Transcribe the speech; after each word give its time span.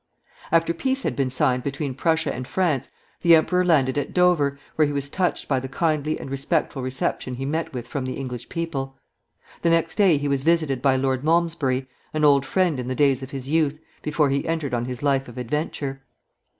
After 0.51 0.73
peace 0.73 1.03
had 1.03 1.15
been 1.15 1.29
signed 1.29 1.61
between 1.61 1.93
Prussia 1.93 2.33
and 2.33 2.47
France, 2.47 2.89
the 3.21 3.35
emperor 3.35 3.63
landed 3.63 3.99
at 3.99 4.15
Dover, 4.15 4.57
where 4.75 4.87
he 4.87 4.91
was 4.91 5.11
touched 5.11 5.47
by 5.47 5.59
the 5.59 5.67
kindly 5.67 6.19
and 6.19 6.27
respectful 6.31 6.81
reception 6.81 7.35
he 7.35 7.45
met 7.45 7.71
with 7.71 7.87
from 7.87 8.05
the 8.05 8.15
English 8.15 8.49
people. 8.49 8.97
The 9.61 9.69
next 9.69 9.93
day 9.99 10.17
he 10.17 10.27
was 10.27 10.41
visited 10.41 10.81
by 10.81 10.95
Lord 10.95 11.23
Malmesbury, 11.23 11.87
an 12.15 12.25
old 12.25 12.47
friend 12.47 12.79
in 12.79 12.87
the 12.87 12.95
days 12.95 13.21
of 13.21 13.29
his 13.29 13.47
youth, 13.47 13.77
before 14.01 14.31
he 14.31 14.47
entered 14.47 14.73
on 14.73 14.85
his 14.85 15.03
life 15.03 15.27
of 15.27 15.37
adventure. 15.37 16.01